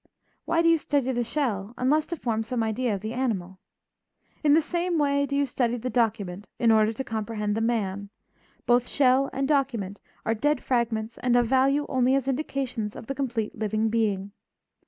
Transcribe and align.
Why 0.45 0.63
do 0.63 0.67
you 0.67 0.79
study 0.79 1.11
the 1.11 1.23
shell 1.23 1.75
unless 1.77 2.07
to 2.07 2.15
form 2.15 2.43
some 2.43 2.63
idea 2.63 2.95
of 2.95 3.01
the 3.01 3.13
animal? 3.13 3.59
In 4.43 4.55
the 4.55 4.61
same 4.63 4.97
way 4.97 5.27
do 5.27 5.35
you 5.35 5.45
study 5.45 5.77
the 5.77 5.91
document 5.91 6.47
in 6.57 6.71
order 6.71 6.91
to 6.91 7.03
comprehend 7.03 7.55
the 7.55 7.61
man; 7.61 8.09
both 8.65 8.87
shell 8.89 9.29
and 9.31 9.47
document 9.47 9.99
are 10.25 10.33
dead 10.33 10.63
fragments 10.63 11.19
and 11.19 11.35
of 11.35 11.45
value 11.45 11.85
only 11.87 12.15
as 12.15 12.27
indications 12.27 12.95
of 12.95 13.05
the 13.05 13.13
complete 13.13 13.53
living 13.59 13.89
being. 13.89 14.31